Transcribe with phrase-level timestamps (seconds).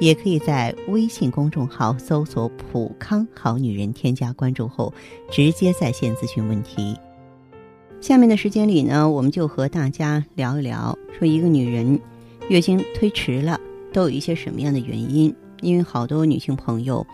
[0.00, 4.92] 也可以在微信公众号搜索“普康好女人”，添加关注后，
[5.30, 6.96] 直接在线咨询问题。
[8.00, 12.00] 下面的时间里呢，我们就和大家聊一聊，说一个女人
[12.48, 13.60] 月经推迟了，
[13.92, 15.32] 都有一些什么样的原因？
[15.60, 17.06] 因为好多女性朋友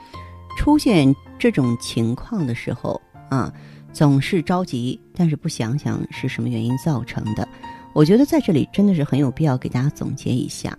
[0.56, 3.52] 出现这种情况的时候啊，
[3.92, 7.46] 总是着急，但是不想想是什么原因造成的。
[7.92, 10.78] 我觉得在这里真的是很有必要给大家总结一下。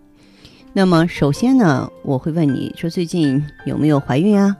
[0.77, 4.55] 那么首先呢，我会问你说最近有没有怀孕啊？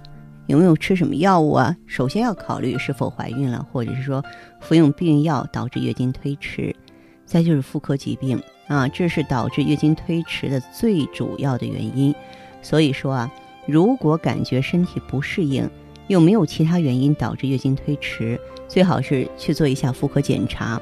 [0.48, 1.78] 有没有吃什么药物啊？
[1.86, 4.26] 首先要考虑是否怀孕了，或者是说
[4.60, 6.76] 服用避孕药导致月经推迟。
[7.24, 12.16] 再就是妇科疾病啊，这是导致月经推迟的最主要的原因。
[12.64, 13.32] 所以说啊，
[13.68, 15.70] 如果感觉身体不适应，
[16.08, 20.82] 又没有其他原因导致月经推迟，最好是去做一下妇科检查。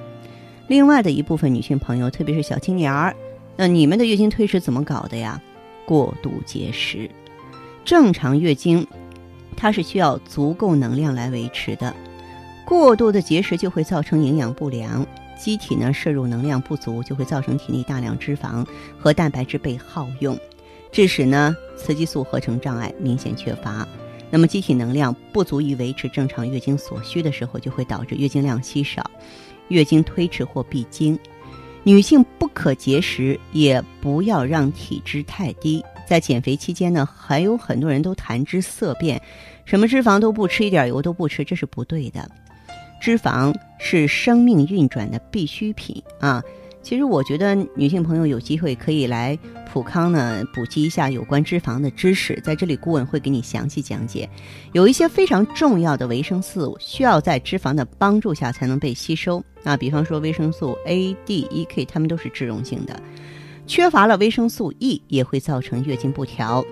[0.69, 3.13] 另外的一部分女性朋友，特别是小青年儿。
[3.57, 5.41] 那你们的月经推迟怎么搞的呀？
[5.85, 7.09] 过度节食。
[7.85, 8.85] 正常月经，
[9.55, 11.95] 它是需要足够能量来维持的。
[12.65, 15.05] 过度的节食就会造成营养不良，
[15.39, 18.65] 机体呢摄入能量不足，就会造成体内大量脂肪
[18.97, 20.35] 和蛋白质被耗用，
[20.91, 23.87] 致使呢雌激素合成障碍明显缺乏。
[24.31, 29.09] 那么机体能量不足以维持正常月经所需的时候，就会导致月经量稀少，
[29.67, 31.17] 月经推迟或闭经。
[31.85, 35.85] 女性不可节食，也不要让体脂太低。
[36.07, 39.21] 在减肥期间呢，还有很多人都谈之色变，
[39.65, 42.27] 什么脂肪都不吃，一点油都不吃，这是不对的。
[42.99, 46.43] 脂肪是生命运转的必需品啊。
[46.85, 49.35] 其实我觉得女性朋友有机会可以来
[49.73, 52.39] 普康呢，补及一下有关脂肪的知识。
[52.43, 54.29] 在这里，顾问会给你详细讲解。
[54.71, 63.01] 有一些非常重要的维生素需要在脂肪的帮助下才能被吸收啊，比方说维生素 A、D、E、K，它们都是脂溶性的。
[63.65, 66.63] 缺乏了维生素 E 也会造成月经不调。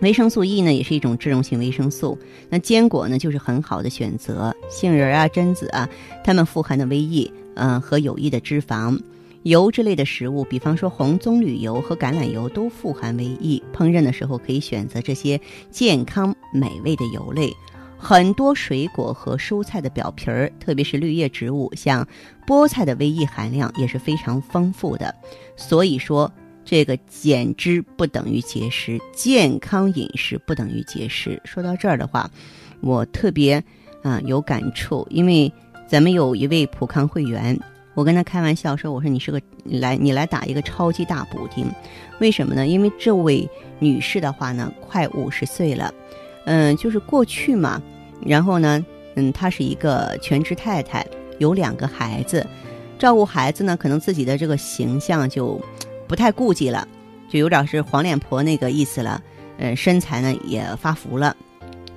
[0.00, 2.18] 维生素 E 呢，也是一种脂溶性维生素。
[2.50, 4.52] 那坚果呢，就是很好的选择。
[4.68, 5.88] 杏仁啊、榛子啊，
[6.24, 9.00] 它们富含的维 E，嗯，和有益的脂肪。
[9.44, 15.38] 油脂类的食物，比方说红棕榈油和橄榄油都富含维 E，烹饪的时候可以选择这些
[15.70, 17.52] 健康美味的油类。
[17.98, 22.08] 很多水果和蔬菜的表皮儿，特别是绿叶植物，像
[22.46, 25.14] 菠菜的维 E 含量也是非常丰富的。
[25.56, 26.32] 所以说，
[26.64, 31.38] 这个减脂不等于节食，健康饮食不等于节食。
[31.44, 32.30] 说到这儿的话，
[32.80, 33.62] 我特别
[34.02, 35.52] 啊有感触，因为
[35.86, 37.60] 咱们有一位普康会员。
[37.94, 41.64] 我跟他开玩笑说：“我说你是个来，你来打一个超级大补丁，
[42.18, 42.66] 为什么呢？
[42.66, 45.94] 因为这位女士的话呢，快五十岁了，
[46.44, 47.80] 嗯，就是过去嘛，
[48.20, 48.84] 然后呢，
[49.14, 51.06] 嗯，她是一个全职太太，
[51.38, 52.44] 有两个孩子，
[52.98, 55.60] 照顾孩子呢，可能自己的这个形象就
[56.08, 56.88] 不太顾忌了，
[57.28, 59.22] 就有点是黄脸婆那个意思了，
[59.58, 61.36] 嗯，身材呢也发福了，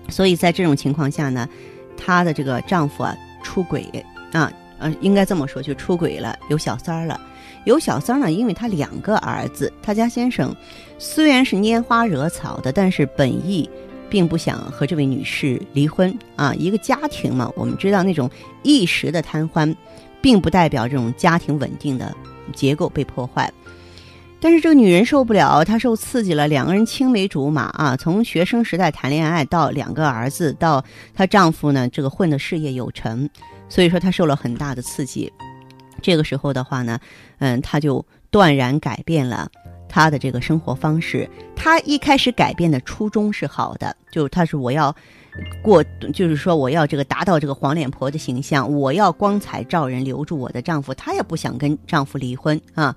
[0.09, 1.49] 所以在这种情况下呢，
[1.97, 3.83] 她的这个丈夫啊出轨
[4.31, 7.19] 啊。”呃，应该这么说，就出轨了，有小三儿了。
[7.65, 10.55] 有小三儿呢，因为他两个儿子，他家先生
[10.97, 13.69] 虽然是拈花惹草的，但是本意
[14.09, 16.53] 并不想和这位女士离婚啊。
[16.53, 18.29] 一个家庭嘛，我们知道那种
[18.63, 19.75] 一时的贪欢，
[20.21, 22.15] 并不代表这种家庭稳定的
[22.53, 23.51] 结构被破坏。
[24.39, 33.27] 但是这个女人受不了，她受刺激了，两个人青梅竹马啊，从学生时代谈恋爱到两个儿子，到她丈夫呢，这个混的事业有成。
[33.69, 35.31] 所以说，她受了很大的刺激。
[36.01, 36.99] 这个时候的话呢，
[37.39, 39.49] 嗯，她就断然改变了
[39.89, 41.29] 她的这个生活方式。
[41.55, 44.95] 她一开始改变的初衷是好的，就她是我要
[45.63, 45.83] 过，
[46.13, 50.93] 就是说我要这个达到这个黄脸婆的形象，我要光彩照人，留住我的丈夫。
[50.93, 52.95] 她也不想跟丈夫离婚啊。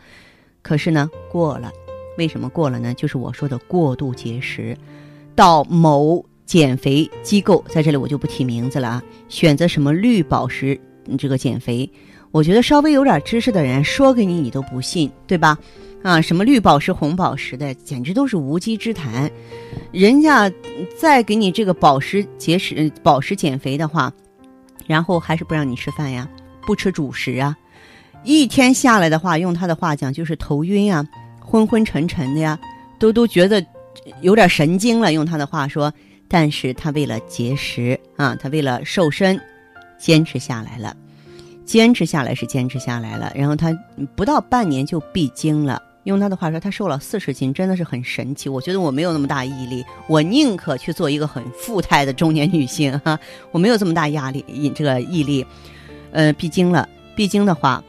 [0.62, 1.73] 可是呢，过了，
[2.19, 2.93] 为什么过了呢？
[2.94, 4.76] 就是我说的过度节食，
[5.34, 6.25] 到某。
[6.50, 10.76] 减肥机构在这里我就不提名字了啊，选择什么绿宝石
[11.17, 11.88] 这个减肥，
[12.32, 15.56] 我觉得稍微有点知识的人说给你你都不信，对吧？
[16.02, 19.31] 啊，什么绿宝石、红宝石的，简直都是无稽之谈。
[19.93, 20.50] 人家
[20.99, 24.12] 再给你这个宝石节食、宝石减肥的话，
[24.88, 26.29] 然后还是不让你吃饭呀，
[26.67, 27.56] 不吃主食啊，
[28.25, 31.06] 一天下来的话，用他的话讲就是头晕啊，
[31.41, 32.58] 昏昏沉沉的呀，
[32.99, 33.64] 都都觉得
[34.20, 35.12] 有点神经了。
[35.12, 35.94] 用他的话说。
[36.30, 39.38] 但是他为了节食啊，他为了瘦身，
[39.98, 40.96] 坚持下来了。
[41.66, 43.72] 坚持下来是坚持下来了，然后她
[44.16, 45.80] 不到半年就闭经了。
[46.02, 48.48] 用她的话说，她瘦了四十斤，真的是很神奇。
[48.48, 53.16] 我觉得我没有那么大毅力，我宁可去做一个很富态的中年女性哈，
[53.52, 54.44] 我没有这么大压力，
[54.74, 55.46] 这个毅力。
[56.10, 57.84] 呃，闭经了，闭经的话，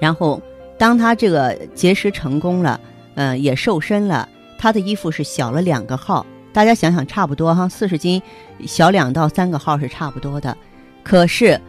[0.00, 0.40] 然后
[0.78, 2.80] 当她这个节食成功了，
[3.16, 4.26] 呃，也瘦身了，
[4.58, 6.24] 她的衣服是小了两个号。
[6.54, 8.22] 大家想想，差不多哈，四十斤
[8.64, 10.56] 小两到三个号是差不多的。
[11.02, 11.60] 可是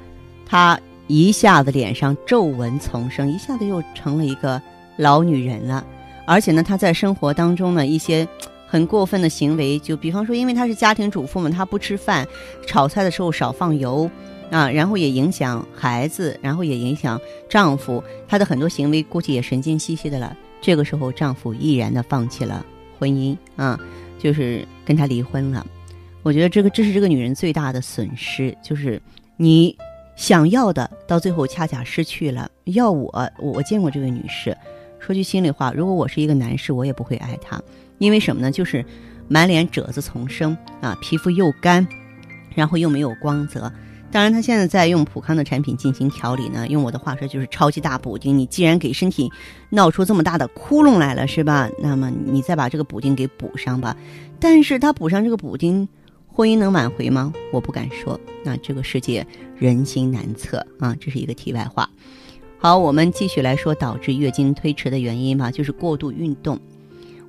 [0.46, 4.62] 她一下子脸上皱纹丛生，一下子又成了一个。
[4.98, 5.86] 老女人了，
[6.26, 8.26] 而且呢，她在生活当中呢，一些
[8.66, 12.26] 很过分的行为，就比方说，因为她是家庭主妇嘛，她不吃饭，
[12.66, 14.10] 炒菜的时候少放油，
[14.52, 20.34] 啊，然后也影响孩子，然后也影响丈夫，她的很多行为估计也神经兮兮的了。
[20.62, 22.66] 这个时候，丈夫毅然的放弃了
[22.98, 23.78] 婚姻，啊，
[24.18, 25.66] 就是跟他离婚了。
[26.24, 29.02] 我觉得这个这是这个女人最大的损失，就是
[29.38, 29.76] 你
[30.16, 32.50] 想要的，到最后恰恰失去了。
[32.66, 34.56] 要我，我见过这位女士。
[35.00, 37.62] 说句心里话，如果我是一个男士，我也不会爱她，
[38.00, 38.50] 因为什么呢？
[38.52, 38.84] 就是
[39.28, 41.88] 满脸褶子丛生啊，皮肤又干，
[42.56, 43.72] 然后又没有光泽。
[44.16, 46.66] 当然，他现在在用普康的产品进行调理呢。
[46.70, 48.38] 用我的话说，就是超级大补丁。
[48.38, 49.30] 你既然给身体
[49.72, 51.70] 闹出这么大的窟窿来了，是吧？
[51.82, 53.94] 那么你再把这个补丁给补上吧。
[54.40, 55.86] 但是他补上这个补丁，
[56.28, 57.34] 婚姻能挽回吗？
[57.52, 58.18] 我不敢说。
[58.42, 59.28] 那这个世界
[59.58, 61.90] 人心难测啊，这是一个题外话。
[62.58, 66.58] 好，我们继续来说导致月经推迟的原因吧，就是过度运动。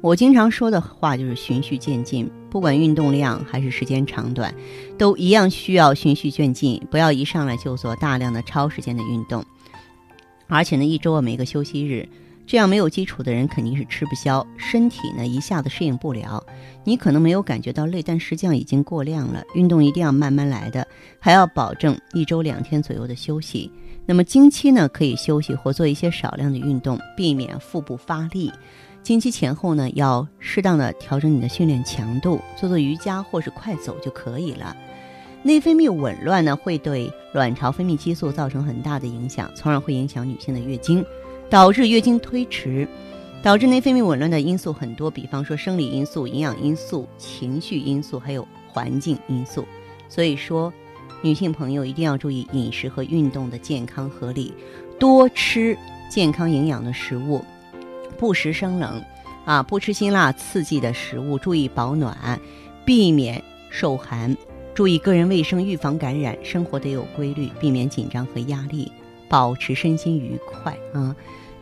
[0.02, 4.54] 我经常说的话就是循序渐进，不管运动量还是时间长短，
[4.96, 9.44] 都一样需要循序渐进，不要一上来就做大量的超时间的运动。
[10.46, 12.08] 而且呢，一周啊每个休息日，
[12.46, 16.40] 这样没有基础的人肯定是吃不消，身体呢一下子适应不了。
[16.84, 19.42] 你可能没有感觉到累，但实际上已经过量了。
[19.54, 20.86] 运动一定要慢慢来的，
[21.18, 23.72] 还要保证一周两天左右的休息。
[24.04, 28.52] 那么经期呢，可以休息或做一些少量的运动，避免腹部发力。
[29.06, 34.76] 经期前后呢，要适当的调整你的训练强度，做做瑜伽或是快走就可以了。
[35.44, 41.06] 内分泌紊乱呢，会对卵巢分泌激素造成很大的影响，从而会影响女性的月经，
[41.48, 42.88] 导致月经推迟。
[43.44, 49.64] 导致内分泌紊乱的因素很多，比方说生理因素、营养因素、情绪因素，还有环境因素。
[50.08, 50.72] 所以说。
[51.22, 54.52] 女性朋友一定要注意饮食和运动的健康合理，
[54.98, 55.76] 多吃
[56.10, 57.42] 健康营养的食物，
[58.16, 59.00] 不食生冷，
[59.44, 62.40] 啊，不吃辛辣刺激的食物，注意保暖，
[62.84, 63.40] 避免
[63.70, 64.36] 受寒，
[64.74, 68.90] 注意个人卫生，预防感染，生活得有规律，避免紧张和压力，
[69.28, 71.14] 保持身心愉快啊。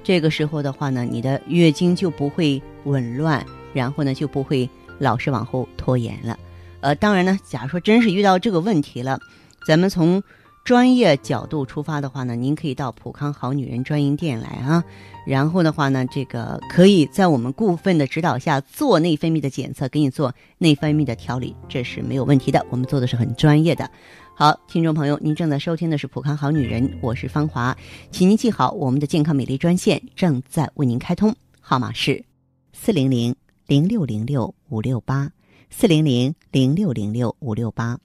[0.03, 4.69] 这个时候的话呢，你的月经就不会紊乱，然后呢就不会
[4.99, 6.39] 老是往后拖延了。
[6.81, 9.19] 呃，当然呢，假如说真是遇到这个问题了。
[9.67, 10.23] 咱们从
[10.65, 14.83] 专业角度出发的话呢，您可以到普康好女人专营店来啊。
[15.27, 22.65] 然后的话呢，这个可以在我们顾问的指导下做内分泌的检测，给你做内分泌的调理，这是没有问题的。
[22.71, 23.91] 我们做的是很专业的。
[24.35, 27.77] 好，听众朋友，您正在收听的是普康好女人，我是芳华，
[28.11, 32.25] 请您记好我们的健康美丽专线正在为您开通，号码是
[32.73, 35.31] 四零零零六零六五六八
[35.69, 37.99] 四零零零六零六五六八。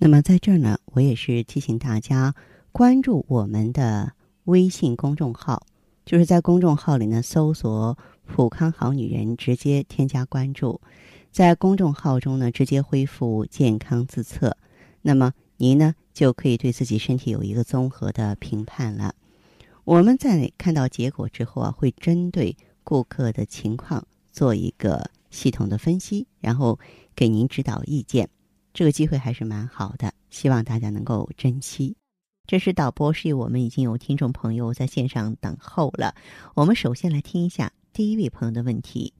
[0.00, 2.34] 那么在这儿呢，我也是提醒大家
[2.70, 4.12] 关注我们的
[4.44, 5.66] 微信公众号，
[6.04, 10.80] 就是在公众号里呢搜索“普康好女人”，直接添加关注，
[11.32, 14.56] 在公众号中呢直接恢复健康自测，
[15.02, 19.16] 那么您呢就可以对自己身体有一个综合的评判了。
[19.84, 26.78] 我们在看到结果之后啊，会针对顾客的情况做一个系统的分析，然后
[27.16, 28.28] 给您指导意见。
[28.78, 31.96] 这个机会还是蛮好的，希望大家能够珍惜。
[32.46, 36.14] 这是导播示意我们已经有听众朋友在线上等候了。
[36.54, 39.12] 我们首先来听一下第一位朋友的问题。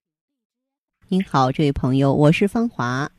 [1.08, 3.10] 您好，这位朋友，我是芳华。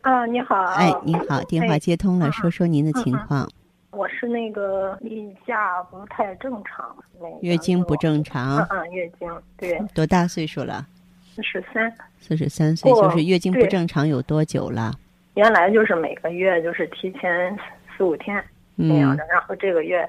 [0.00, 0.56] 啊，你好。
[0.56, 3.46] 哎，你好，电话接通了，说说您的情况。
[3.90, 6.96] 我是那个例假不太正常，
[7.42, 8.66] 月经不正常。
[8.70, 9.78] 嗯，月经对。
[9.92, 10.86] 多大岁数了？
[11.34, 11.94] 四十三。
[12.18, 14.98] 四十三岁，就是月经不正常有多久了？
[15.34, 17.56] 原来就是每个月就是提前
[17.96, 18.42] 四五天
[18.76, 20.08] 那样的，然后这个月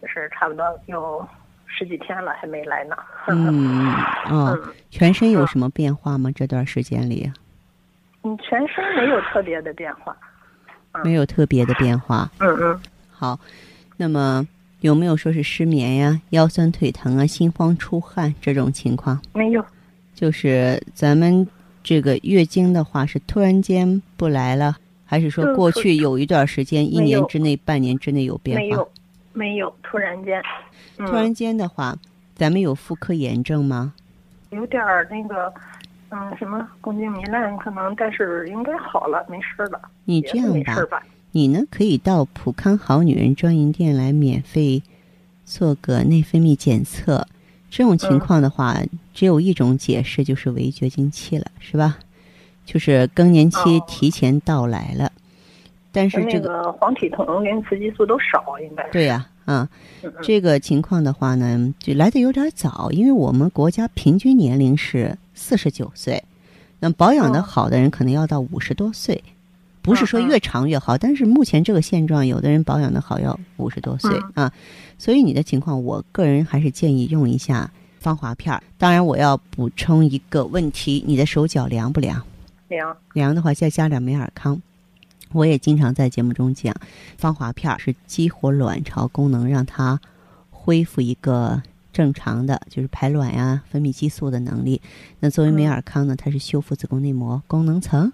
[0.00, 1.26] 就是差不多有
[1.66, 2.96] 十几天了还没来呢。
[3.28, 3.92] 嗯
[4.30, 4.58] 哦，
[4.90, 6.30] 全身有什么变化吗？
[6.34, 7.30] 这段时间里？
[8.22, 10.16] 嗯，全身没有特别的变化。
[11.04, 12.30] 没有特别的变化。
[12.38, 12.80] 嗯嗯。
[13.10, 13.38] 好，
[13.96, 14.46] 那么
[14.80, 19.20] 有没有说是失眠呀、腰酸腿疼啊、心慌出汗这种情况？
[19.34, 19.64] 没有。
[20.14, 21.46] 就是咱们。
[21.82, 28.62] 这个月经的话是突然间不来了，还是说过去有一段时间，一年之内、半年之内有变化？
[28.62, 28.88] 没有，
[29.32, 30.42] 没有，突然间。
[30.98, 31.96] 突然间的话，
[32.34, 33.94] 咱们有妇科炎症吗？
[34.50, 35.52] 有点儿那个，
[36.10, 39.80] 嗯，什么宫颈糜烂，可能，但是应该好了，没事了。
[40.04, 40.48] 你这样
[40.88, 44.82] 吧，你呢可以到普康好女人专营店来免费
[45.44, 47.26] 做个内分泌检测。
[47.72, 48.76] 这种情况的话，
[49.14, 51.98] 只有一种解释，就是围绝经期了，是吧？
[52.66, 55.10] 就是更年期提前到来了。
[55.90, 59.26] 但是这个黄体酮跟雌激素都少，应该对呀。
[59.46, 59.66] 啊，
[60.22, 66.22] 这个情况的话呢，就来的有点早，因为我们国家平均年龄是四十九岁，
[66.78, 69.24] 那保养的好的人可能要到五十多岁，
[69.82, 74.50] 不是说越长越好，但是目前这个现状，有的人保养的好要五十多岁啊，
[74.96, 78.62] 所以你的情况，我个人还是建议用一下芳华片儿。
[78.78, 82.24] 当然，我要补充一个问题，你的手脚凉不凉？
[82.68, 82.96] 凉。
[83.12, 84.62] 凉的话，再加点美尔康。
[85.32, 86.74] 我也经常在节目中讲，
[87.16, 90.00] 芳华片儿是激活卵巢功能，让它
[90.50, 91.60] 恢复一个
[91.92, 94.80] 正常的，就是排卵呀、分泌激素的能力。
[95.20, 98.12] 那作为美尔康呢，它是修复子宫内膜功能层，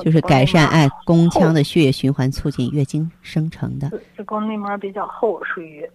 [0.00, 3.88] 就是改善哎宫腔的血液循环，促进月经生成的。
[4.16, 5.88] 子宫内膜比较厚，属于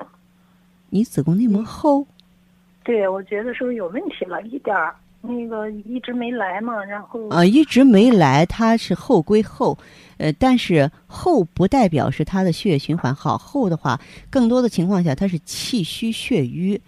[0.90, 2.06] 你子宫内膜厚？
[2.84, 4.96] 对，我觉得是不是有问题了一点儿？
[5.20, 9.78] 那个一直没来嘛，然后啊，一直没来，它是厚归厚，
[10.18, 14.00] 呃，但是厚不代表是它的血液循环好，厚的话，
[14.30, 16.80] 更多的情况下它是气虚血瘀。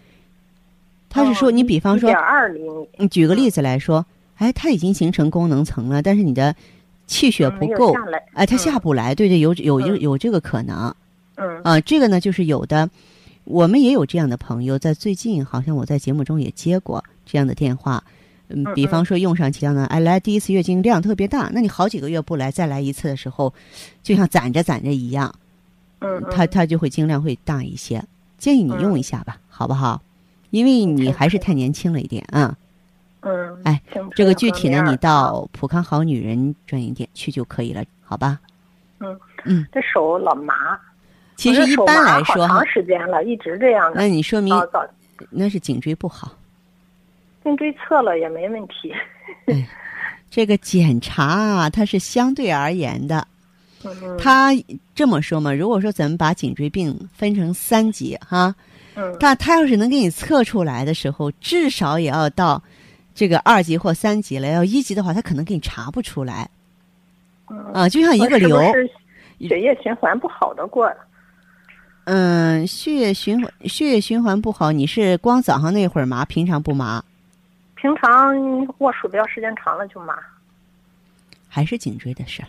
[1.09, 2.61] 他是说，你比方说，点二厘
[2.97, 6.55] 米，举个例子来说，哎，它已经形成功能层了，但是你的
[7.09, 7.91] 气血不够，
[8.33, 10.93] 哎，它下不来，对对，有有有有这个可能，
[11.35, 12.87] 嗯啊，这个呢，就是有的，
[13.45, 18.03] 我们也有这样的朋友，在最近好像我在节目中也接过这样的电话。
[18.49, 23.51] 嗯，比方说用上其他呢，哎，来第一次月经量特别大，那你好几个月不来，再来一次的时候，
[24.03, 25.33] 就像攒着攒着一样，
[26.01, 28.03] 嗯，他他就会经量会大一些。
[28.37, 30.01] 建议你用一下吧，好不好？
[30.51, 32.55] 因为你还是太年轻了一点啊。
[32.55, 32.55] 嗯。
[33.63, 33.81] 哎，
[34.15, 38.39] 这个具体呢，你到普康好女人专营店去就可以了，好吧？
[38.99, 39.65] 嗯嗯。
[39.71, 40.79] 这手老麻。
[41.35, 44.01] 其实一般来说，长时间了，一直这样的。
[44.01, 44.53] 那你说明
[45.29, 46.35] 那是颈椎不好。
[47.43, 48.93] 颈椎侧了也没问题。
[50.29, 53.25] 这个检查啊，它是相对而言的。
[53.85, 54.17] 嗯。
[54.17, 54.51] 他
[54.93, 58.53] 这么说嘛，如果说咱们把颈椎病分成三级哈，
[58.95, 59.15] 嗯。
[59.19, 62.61] 但他要是能给你测出来的时候，至少也要到
[63.19, 64.47] 这个二级或三级了。
[64.47, 66.49] 要一级的话，他可能给你查不出来。
[67.49, 67.57] 嗯。
[67.73, 68.57] 啊，就像一个瘤。
[69.39, 70.89] 血液循环不好的过。
[72.05, 77.03] 嗯，血液循环血液循环不好，你是光早上那会儿麻，平常不麻？
[77.75, 78.33] 平常
[78.77, 80.15] 握鼠标时间长了就麻，
[81.49, 82.47] 还是颈椎的事儿，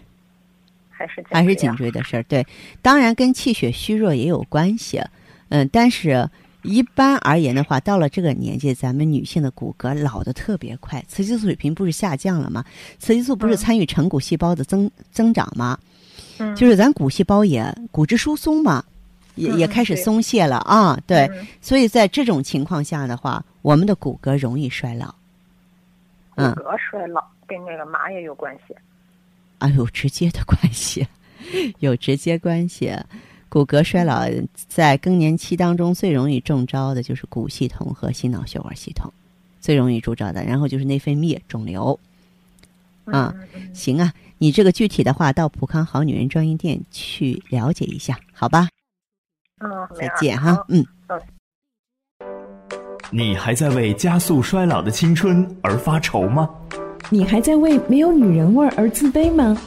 [0.89, 2.23] 还是还是颈椎的事儿。
[2.25, 2.47] 对，
[2.81, 5.03] 当然跟气血虚弱也有关系。
[5.49, 6.29] 嗯，但是
[6.63, 12.65] 一般而言的话，到了这个年纪，咱们女性的骨骼老的特别快，雌激素水平不是下降了吗？
[12.99, 15.79] 雌激素不是参与成骨细胞的增增长吗？
[16.39, 18.85] 嗯，就是咱骨细胞也骨质疏松嘛，
[19.35, 20.99] 也也开始松懈了啊。
[21.07, 25.15] 对，所以在这种情况下的话，我们的骨骼容易衰老。
[26.35, 28.75] 骨骼衰老跟那个麻也有关系，
[29.59, 31.07] 啊，有直接的关系，
[31.81, 32.95] 有直接关系。
[33.51, 34.23] 骨骼衰老
[34.69, 39.13] 在更年期当中最容易中招的就是骨系统和心脑血管系统，
[39.61, 40.43] 最容易中招的。
[40.45, 41.99] 然后就是内分泌肿瘤。
[43.07, 43.35] 啊，
[43.75, 48.69] 行啊，你这个具体的话到普康好女人专营店去了解一下，好吧？
[49.59, 50.87] 嗯，再见哈，嗯。
[53.11, 56.49] 你还在为加速衰老的青春而发愁吗？
[57.09, 59.61] 你还在为没有女人味而自卑吗？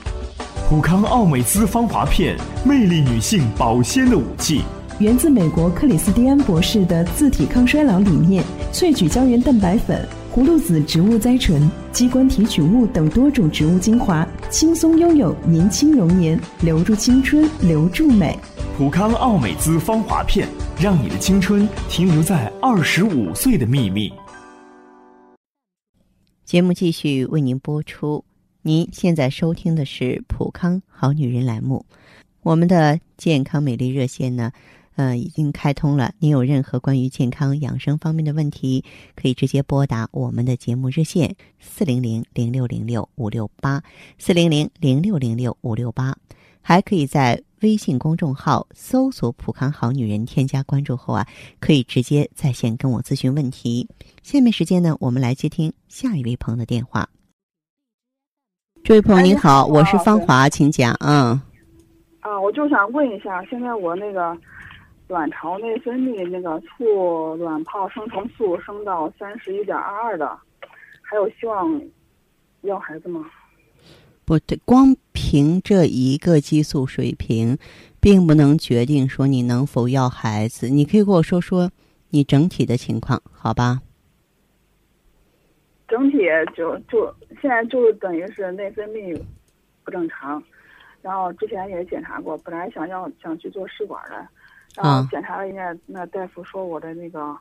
[0.74, 4.64] 普康奥美姿芳华片，魅力女性保鲜的武器。
[4.98, 10.04] 源自美国克里斯蒂安博士的自体抗衰老理念，萃取胶原蛋白粉、
[10.34, 18.36] 葫芦籽植物甾醇、鸡冠提取物等多种植物精华，轻松拥有年轻容颜，留住青春，留住美。
[18.76, 20.48] 普康奥美姿芳华片，
[20.82, 24.12] 让你的青春停留在二十五岁的秘密。
[26.44, 28.26] 节目继续为您播出。
[28.66, 31.86] 您现在收听的是普康好女人栏目，
[32.44, 34.54] 我们的健康美丽热线呢，
[34.96, 36.14] 呃，已经开通了。
[36.20, 43.84] 您有任何关于健康养生方面的问题，可以直接拨打我们的节目热线四零零零六零六五六八
[44.18, 46.18] 四零零零六零六五六八，
[46.62, 47.44] 还可以在。
[47.64, 51.26] 微信公众号搜索“普康好女人”，添加关注后啊，
[51.62, 53.88] 可以直接在线跟我咨询问题。
[54.22, 57.08] 下面时间呢，我们来接听下一位朋友的电话。
[58.84, 60.94] 这位朋友您好，我是芳华，请讲。
[61.00, 61.42] 嗯。
[62.20, 64.38] 啊，我就想问一下，现在我那个
[65.08, 70.38] 卵巢内分泌那个促卵泡生成素升到三十一点二二的，
[71.02, 71.82] 还有希望
[72.64, 73.26] 要孩子吗？
[74.26, 77.58] 不对，光凭这一个激素水平，
[78.02, 80.68] 并不能决定说你能否要孩子。
[80.68, 81.72] 你可以跟我说说
[82.10, 83.80] 你整体的情况，好吧？
[85.88, 86.18] 整体
[86.56, 89.22] 就就现在就等于是内分泌
[89.84, 90.42] 不正常，
[91.02, 94.26] 然后之前也检查过，本来想要想去做试管的，
[94.78, 97.38] 然后检查了一下，那大夫说我的那个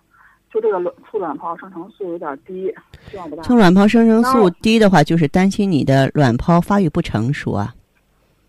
[0.53, 2.75] 就这个卵促卵泡生成素有点低，
[3.09, 3.45] 希望不大。
[3.45, 7.73] 促卵泡生成素低的话，就是担心你的卵泡发育不成熟啊。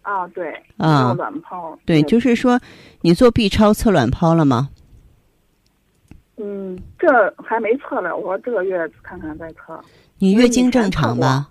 [0.02, 0.52] 啊，对。
[0.78, 1.14] 啊。
[1.14, 1.78] 卵泡。
[1.86, 2.60] 对，就是说，
[3.02, 4.70] 你做 B 超测卵泡了吗？
[6.38, 7.08] 嗯，这
[7.38, 9.80] 还没测呢，我这个月看看再测。
[10.24, 11.50] 你月经正常吧？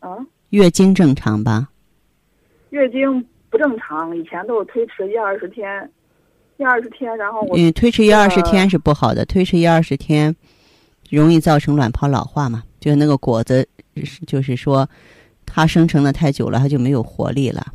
[0.00, 0.18] 啊。
[0.50, 1.70] 月经正常吧？
[2.68, 5.90] 月经不正常，以前都是推迟一二十天，
[6.58, 7.56] 一二十天，然后我。
[7.56, 10.36] 嗯，推迟一二十天是不好的，推迟一二十天，
[11.08, 12.62] 容易造成卵泡老化嘛？
[12.78, 13.66] 就是那个果子，
[14.26, 14.86] 就是说，
[15.46, 17.72] 它生成的太久了，它就没有活力了。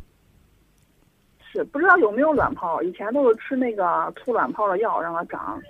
[1.50, 2.80] 是不知道有没有卵泡？
[2.84, 5.60] 以前都是吃那个促卵泡的药，让它长。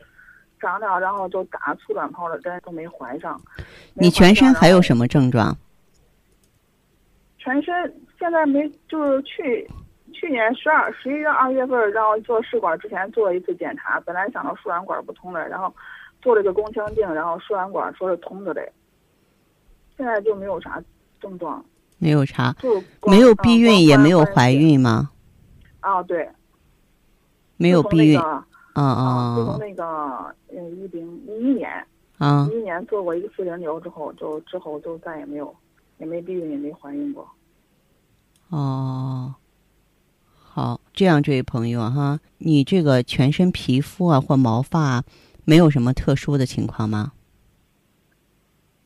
[0.58, 3.40] 长了，然后就打促卵泡的针，都没怀上。
[3.94, 5.56] 你全身还有什么症状？
[7.38, 9.70] 全身现在没，就是去
[10.12, 15.74] 去年十二十一月二月份，然后做试管之前做了一次检查，本来想着输卵管不通的，然后
[16.20, 18.60] 做了个宫腔镜，然后输卵管说是通着的。
[19.96, 20.82] 现在就没有啥
[21.20, 21.64] 症状。
[21.98, 22.54] 没有啥。
[23.06, 25.10] 没有避孕，也没有怀孕吗？
[25.80, 26.28] 啊，对。
[27.56, 28.20] 没有避孕。
[28.78, 29.36] 啊啊！
[29.36, 31.68] 自从那个嗯一零一一年
[32.18, 35.54] 啊，一一年做过一个四零流之后，就之后就再也没有，
[35.98, 37.28] 也没避孕，也没怀孕过。
[38.50, 39.34] 哦，
[40.32, 45.02] 好，这样这位朋友哈，你这个全身皮肤啊或毛发，
[45.44, 47.12] 没有什么特殊的情况吗？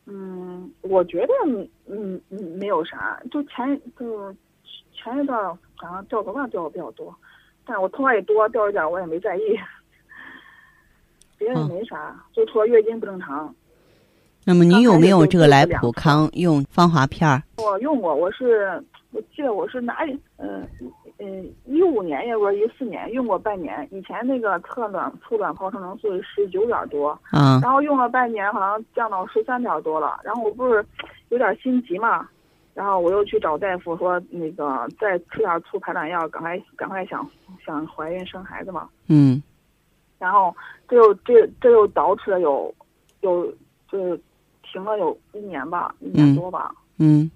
[0.05, 1.33] 嗯，我觉得
[1.85, 4.35] 嗯嗯没有啥，就前就
[4.91, 7.15] 前一段好像掉头发掉的比较多，
[7.63, 9.41] 但是我头发也多，掉一点我也没在意。
[11.43, 13.53] 别的没啥，就除了月经不正常。
[14.45, 17.41] 那么你有没有这个来普康用芳华片儿？
[17.57, 20.19] 我用过，我是我记得我是哪里？
[20.37, 20.67] 嗯
[21.19, 23.87] 嗯，一五年也不是一四年用过半年。
[23.91, 30.19] 以前那个测卵促卵泡生成素十九点多，嗯，然后用了半年，好像降到十三点多了。
[30.23, 30.85] 然后我不是
[31.29, 32.27] 有点心急嘛，
[32.73, 37.25] 然后我又去找大夫说那个再吃点促排卵药，赶快赶快想
[37.65, 38.89] 想怀孕生孩子嘛。
[39.07, 39.41] 嗯。
[40.23, 40.55] 然后
[40.87, 42.73] 这又这这又倒饬了有，
[43.19, 43.53] 有
[43.91, 44.17] 就是
[44.63, 46.73] 停了有一年吧，一年多吧。
[46.97, 47.29] 嗯。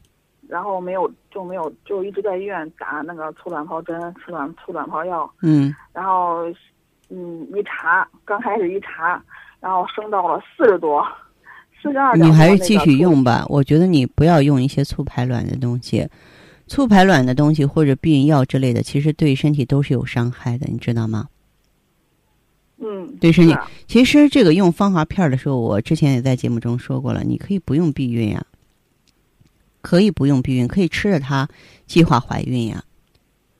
[0.47, 5.30] 然后没有就没有就一直在医院打那个促卵泡针，吃卵促卵泡药。
[5.41, 5.76] 嗯。
[5.91, 6.45] 然后，
[7.10, 9.21] 嗯，一查刚开始一查，
[9.60, 11.06] 然后升到了四十多，
[11.82, 12.15] 四十二。
[12.15, 16.08] 你还是继续用吧，我觉得你不要用一些促排卵的东西，
[16.67, 21.26] 促排卵的东西或者避孕药之类的，其实对身体都是有伤害的，你知道吗？
[22.80, 23.56] 嗯，对身体，
[23.88, 28.46] 其实这个用芳华片的时候，我之前也在节目中说过了，你可以不用避孕呀，
[29.82, 31.48] 可以不用避孕，可以吃着它
[31.88, 32.84] 计划怀孕呀。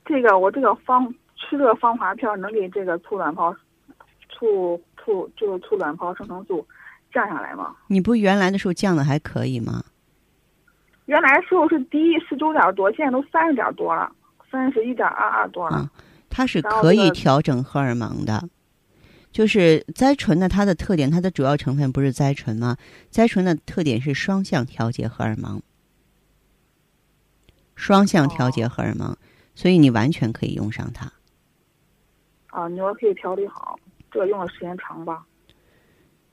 [0.04, 3.52] 这个我这个方吃这个芳华片能给这个促卵泡、
[4.30, 6.64] 促促就是促卵泡生成素
[7.12, 7.74] 降下来吗？
[7.88, 9.82] 你不原来的时候降的还可以吗？
[11.06, 14.12] 原来时候是低十九点多，现在都三十点多了，
[14.50, 15.90] 三十一点二二多了。
[16.30, 18.48] 它是可以调整荷尔蒙的。
[19.30, 22.76] 就是甾醇呢，它的特点，它的主要成分不是甾醇吗？
[23.12, 25.62] 甾醇的特点是双向调节荷尔蒙，
[27.76, 29.16] 双向调节荷尔蒙，
[29.54, 31.12] 所以你完全可以用上它。
[32.46, 33.78] 啊，你说可以调理好，
[34.10, 35.24] 这个用的时间长吧？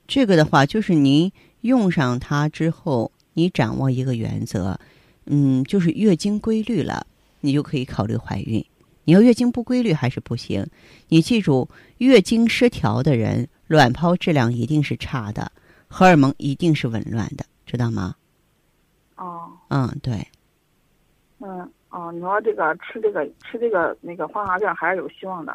[0.08, 1.30] 这个的话，就是您
[1.60, 4.78] 用上它之后，你掌握一个原则，
[5.26, 7.06] 嗯，就是月经规律了，
[7.40, 8.64] 你就可以考虑怀孕。
[9.06, 10.66] 你要月经不规律还是不行，
[11.06, 15.50] 你记住，月经失调的人，卵泡质量一定是差的，
[15.86, 18.16] 荷尔蒙一定是紊乱的，知道吗？
[19.14, 19.48] 哦。
[19.68, 20.26] 嗯，对。
[21.38, 25.54] 嗯，哦，你说这个吃这个吃这个那个芳华片还是有希望的。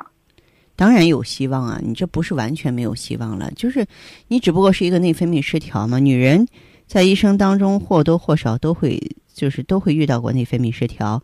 [0.78, 1.78] 当然有希望啊！
[1.84, 3.86] 你这不是完全没有希望了，就是
[4.30, 6.00] 你只不过是一个内分泌失调嘛。
[6.00, 6.48] 女人
[6.88, 8.98] 在一生当中或多或少都会，
[9.34, 11.22] 就是都会遇到过内分泌失调。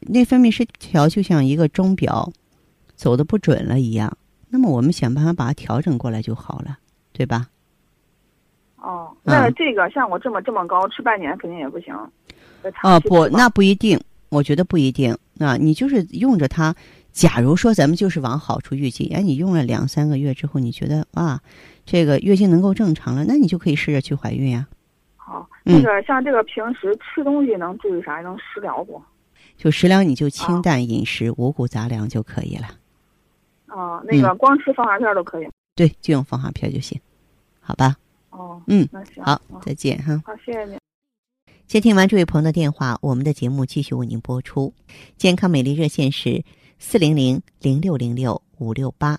[0.00, 2.32] 内分泌失调就像一个钟表
[2.94, 4.16] 走的不准了一样，
[4.48, 6.78] 那么我们想办法把它调整过来就好了，
[7.12, 7.48] 对吧？
[8.76, 11.94] 哦，那这个像我这么这么高，吃半年肯定也不行。
[12.82, 15.16] 哦不，那不一定，我觉得不一定。
[15.34, 16.74] 那你就是用着它，
[17.12, 21.40] 假如说咱们就是往好处预计，哎，你用了两三个月之后，你觉得哇，
[21.84, 24.66] 这个月经能够正常了，那你就可以试着去怀孕呀。
[25.16, 28.20] 好，那个像这个平时吃东西能注意啥？
[28.20, 29.02] 能食疗不？
[29.56, 32.68] 就食疗，你就清淡饮食，五谷杂粮就可以了。
[33.68, 35.48] 哦，那个光吃防滑片都可以。
[35.74, 37.00] 对，就用防滑片就行，
[37.60, 37.96] 好吧？
[38.30, 40.22] 哦，嗯，那行，好，再见哈。
[40.24, 40.78] 好，谢谢你。
[41.66, 44.72] 接听完这位朋友的电话，我们的节目继续为您播出。
[45.16, 46.44] 健康美丽热线是
[46.78, 49.18] 四零零零六零六五六八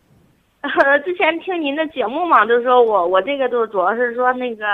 [1.03, 4.65] 之前听您的节目嘛，就是说我我这个都主要是说那个，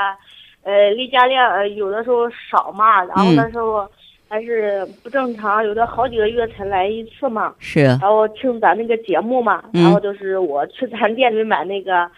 [0.64, 3.90] 呃，例假量呃有的时候少嘛，然后那时候
[4.30, 7.54] 还是不正常，有的好几个月才来一次嘛。
[7.60, 7.82] 是。
[7.84, 12.10] 然后听咱那个节目嘛，然后就是我去咱店里买那个，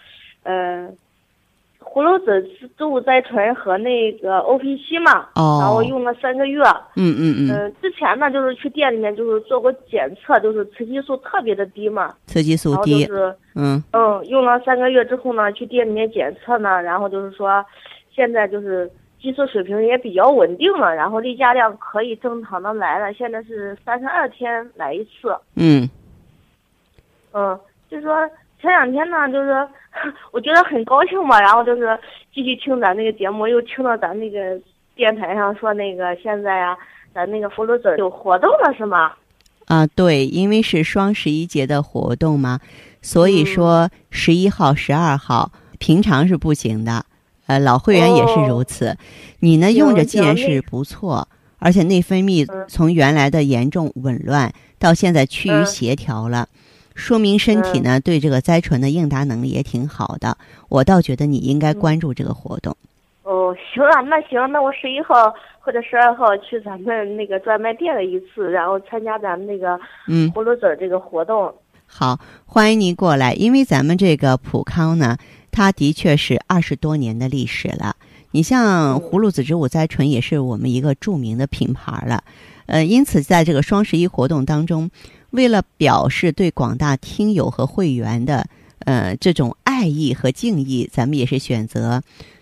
[0.44, 0.90] 呃。
[1.82, 2.42] 葫芦籽
[2.78, 6.62] 植物甾醇和那个 O P C 嘛，然后用了三个月。
[6.96, 7.50] 嗯嗯嗯。
[7.52, 12.14] 嗯，之前呢就是去店里面就是做过检测，就是雌激素特别的低嘛。
[12.28, 13.06] 雌激素低。
[13.06, 17.66] 就是嗯嗯，用了三个月之后呢，去店里面检测呢，然后就是说，
[18.14, 25.36] 现在就是激素水平也比较稳定了，然后例假量可以正常的来了，现在是三十二天来一次。
[25.56, 25.90] 嗯。
[27.34, 28.30] 嗯，就说。
[28.62, 29.68] 前两天呢，就是
[30.32, 31.98] 我觉得很高兴嘛，然后就是
[32.34, 34.60] 继续听咱那个节目，又听到咱那个
[34.96, 36.78] 电台上说那个现在啊，
[37.14, 39.14] 咱那个葫芦籽有活动了，是吗？
[39.68, 42.60] 啊，对，因为是双十一节的活动嘛，
[43.02, 47.06] 所以说十一号、十二号平常是不行的，
[47.48, 48.98] 呃，老会员也是如此。
[49.40, 51.28] 你呢，用着既然是不错，
[51.60, 56.48] 而且内分泌从原来的严重紊乱到现在趋于协调了。
[57.00, 62.76] 说明身体呢对这个甾醇的应答能力也挺好的，我倒觉得你应该关注这个活动。
[63.24, 71.54] 哦，行啊，那行，那我十一号或者十二号去咱们那个专卖店了一次，然后参加咱们那个嗯葫芦籽这个活动。
[71.86, 75.18] 好，欢迎您过来，因为咱们这个普康呢，
[75.52, 77.96] 它的确是二十多年的历史了。
[78.32, 82.24] 你像葫芦籽植物甾醇也是我们一个著名的品牌了，
[82.66, 84.92] 呃，因此在这个双十一活动当中。
[85.32, 88.48] 为了表示对广大听友和会员的
[88.80, 92.02] 呃这种爱意和敬意，咱们也是选择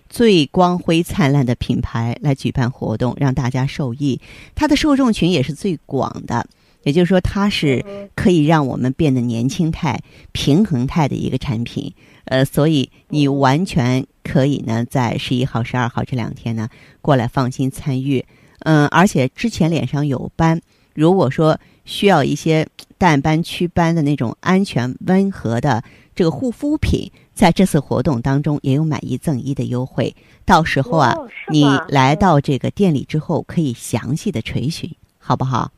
[0.10, 4.20] 最光辉灿烂的品牌来举办活动，让大家受益。
[4.56, 6.48] 它的受众群也是最广的，
[6.84, 7.84] 也就是说，它是
[8.16, 10.00] 可以让我们变得年轻态、
[10.32, 11.94] 平衡态的一个产品。
[12.24, 16.70] 呃，所以你完全可以呢，在十一号、十二号这两天呢
[17.02, 18.24] 过来放心参与。
[18.60, 20.62] 嗯，而且之前脸上有斑，
[20.94, 21.60] 如果说。
[21.88, 22.68] 需要一些
[23.00, 25.82] 淡斑祛斑的那种安全温和的
[26.14, 30.14] 这个护肤品，在这次活动当中也有买一赠一的优惠。
[30.46, 31.16] 到时候啊，
[31.50, 35.72] 你来到这个店里之后，可以详细的垂询，好不好？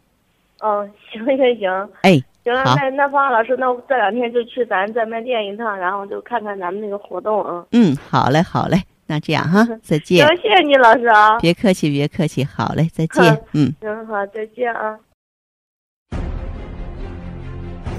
[0.59, 7.63] 哦，行行行，哎，行了，那那方老师，那我这两天就去咱专卖店一趟，然后就看看咱们那个活动啊。
[7.71, 10.25] 嗯，好嘞，好嘞，那这样哈， 再见。
[10.25, 11.39] 行，谢谢你，老师啊。
[11.39, 13.41] 别客气，别客气，好嘞，再见。
[13.53, 14.97] 嗯，行，好，再见啊。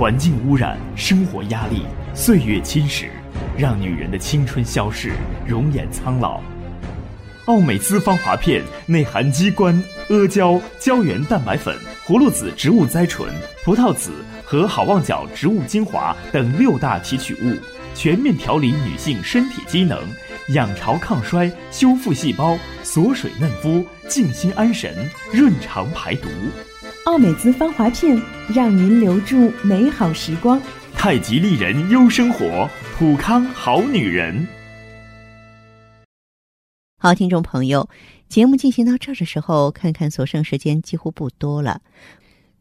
[0.01, 1.83] 环境污染、生活压力、
[2.15, 3.11] 岁月侵蚀，
[3.55, 5.13] 让女人的青春消逝，
[5.47, 6.41] 容颜苍老。
[7.45, 13.31] 奥美姿芳华片内含鸡冠、阿胶、胶原蛋白粉、葫芦籽植物甾醇、
[13.63, 14.11] 葡萄籽
[14.43, 17.55] 和好望角植物精华等六大提取物，
[17.95, 20.03] 全面调理女性身体机能，
[20.55, 24.97] 养巢抗衰，修复细胞，锁水嫩肤，静心安神，
[25.31, 26.27] 润肠排毒。
[27.05, 28.21] 奥美姿芳华片，
[28.55, 30.61] 让您留住美好时光。
[30.93, 34.47] 太极丽人优生活，普康好女人。
[36.99, 37.89] 好，听众朋友，
[38.29, 41.81] 节目进行到这儿的时候，看看所剩时间几乎不多了。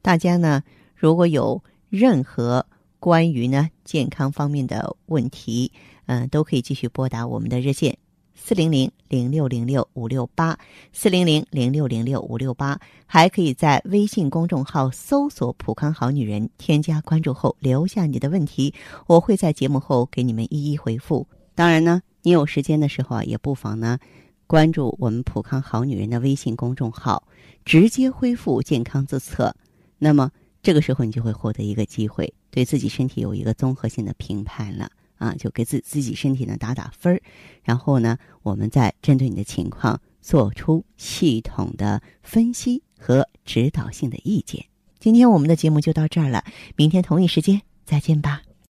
[0.02, 0.64] 大家呢，
[0.96, 2.66] 如果有任何
[2.98, 5.74] 关于呢健康方面的问题，
[6.06, 7.98] 嗯，都可以继续拨打我们的热线。
[8.42, 10.58] 四零零零六零六五六八，
[10.92, 18.74] 四零零零六零六五六八，还可以在微信公众号搜索“普康好女人”，添加关注后留下你的问题，
[19.06, 21.28] 我会在节目后给你们一一回复。
[21.54, 24.00] 当然呢，你有时间的时候啊，也不妨呢
[24.48, 27.28] 关注我们“普康好女人”的微信公众号，
[27.66, 29.54] 直接恢复健康自测。
[30.00, 30.32] 那么
[30.64, 37.22] 这个时候你就会获得一个机会，对自己身体有一个综合性的评判了啊，就给自自己身体呢打打分儿，
[37.64, 44.66] 然后呢，我们再针对你的情况做出系统的分析和指导性的意见。
[44.98, 46.44] 今天我们的节目就到这儿了，
[46.76, 48.49] 明天同一时间再见吧。